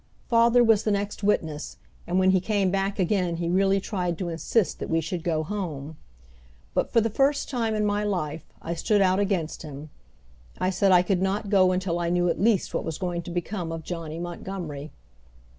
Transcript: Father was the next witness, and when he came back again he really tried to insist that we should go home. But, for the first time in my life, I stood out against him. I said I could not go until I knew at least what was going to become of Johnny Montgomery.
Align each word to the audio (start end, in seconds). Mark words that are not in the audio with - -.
Father 0.29 0.63
was 0.63 0.81
the 0.81 0.89
next 0.89 1.21
witness, 1.21 1.77
and 2.07 2.17
when 2.17 2.31
he 2.31 2.41
came 2.41 2.71
back 2.71 2.97
again 2.97 3.35
he 3.35 3.47
really 3.51 3.79
tried 3.79 4.17
to 4.17 4.29
insist 4.29 4.79
that 4.79 4.89
we 4.89 4.99
should 4.99 5.21
go 5.21 5.43
home. 5.43 5.95
But, 6.73 6.89
for 6.91 7.01
the 7.01 7.09
first 7.11 7.47
time 7.51 7.75
in 7.75 7.85
my 7.85 8.03
life, 8.03 8.51
I 8.63 8.73
stood 8.73 9.03
out 9.03 9.19
against 9.19 9.61
him. 9.61 9.91
I 10.57 10.71
said 10.71 10.91
I 10.91 11.03
could 11.03 11.21
not 11.21 11.51
go 11.51 11.71
until 11.71 11.99
I 11.99 12.09
knew 12.09 12.29
at 12.29 12.41
least 12.41 12.73
what 12.73 12.83
was 12.83 12.97
going 12.97 13.21
to 13.21 13.29
become 13.29 13.71
of 13.71 13.83
Johnny 13.83 14.17
Montgomery. 14.17 14.91